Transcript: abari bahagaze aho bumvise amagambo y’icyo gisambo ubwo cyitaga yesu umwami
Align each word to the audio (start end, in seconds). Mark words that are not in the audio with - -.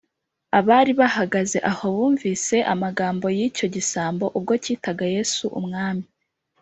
abari 0.59 0.91
bahagaze 0.99 1.57
aho 1.71 1.85
bumvise 1.95 2.55
amagambo 2.73 3.25
y’icyo 3.37 3.65
gisambo 3.75 4.25
ubwo 4.37 4.53
cyitaga 4.63 5.05
yesu 5.15 5.45
umwami 5.59 6.05